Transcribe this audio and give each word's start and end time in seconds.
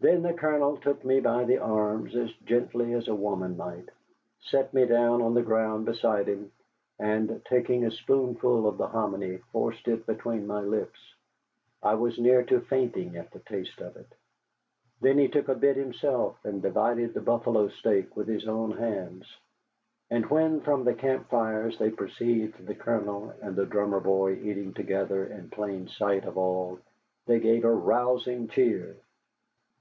Then 0.00 0.22
the 0.22 0.32
Colonel 0.32 0.76
took 0.76 1.04
me 1.04 1.18
by 1.18 1.42
the 1.42 1.58
arms, 1.58 2.14
as 2.14 2.32
gently 2.46 2.92
as 2.92 3.08
a 3.08 3.16
woman 3.16 3.56
might, 3.56 3.88
set 4.38 4.72
me 4.72 4.86
down 4.86 5.20
on 5.20 5.34
the 5.34 5.42
ground 5.42 5.86
beside 5.86 6.28
him, 6.28 6.52
and 7.00 7.42
taking 7.46 7.84
a 7.84 7.90
spoonful 7.90 8.68
of 8.68 8.78
the 8.78 8.86
hominy 8.86 9.38
forced 9.50 9.88
it 9.88 10.06
between 10.06 10.46
my 10.46 10.60
lips. 10.60 11.00
I 11.82 11.94
was 11.96 12.16
near 12.16 12.44
to 12.44 12.60
fainting 12.60 13.16
at 13.16 13.32
the 13.32 13.40
taste 13.40 13.80
of 13.80 13.96
it. 13.96 14.06
Then 15.00 15.18
he 15.18 15.26
took 15.26 15.48
a 15.48 15.56
bit 15.56 15.74
himself, 15.76 16.36
and 16.44 16.62
divided 16.62 17.12
the 17.12 17.20
buffalo 17.20 17.66
steak 17.66 18.14
with 18.14 18.28
his 18.28 18.46
own 18.46 18.70
hands. 18.76 19.26
And 20.12 20.26
when 20.30 20.60
from 20.60 20.84
the 20.84 20.94
camp 20.94 21.28
fires 21.28 21.76
they 21.76 21.90
perceived 21.90 22.64
the 22.64 22.74
Colonel 22.76 23.34
and 23.42 23.56
the 23.56 23.66
drummer 23.66 23.98
boy 24.00 24.34
eating 24.34 24.74
together 24.74 25.26
in 25.26 25.50
plain 25.50 25.88
sight 25.88 26.24
of 26.24 26.38
all, 26.38 26.78
they 27.26 27.40
gave 27.40 27.64
a 27.64 27.74
rousing 27.74 28.46
cheer. 28.46 28.94